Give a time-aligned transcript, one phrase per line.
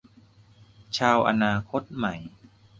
[0.97, 2.15] ชาวอนาคตใหม่